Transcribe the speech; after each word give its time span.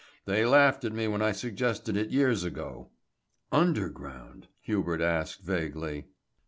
They 0.25 0.47
laughed 0.47 0.83
at 0.83 0.93
me 0.93 1.07
when 1.07 1.21
I 1.21 1.31
suggested 1.31 1.95
it 1.95 2.09
years 2.09 2.43
ago." 2.43 2.89
"Underground," 3.51 4.47
Hubert 4.61 4.99
asked 4.99 5.43
vaguely. 5.43 6.05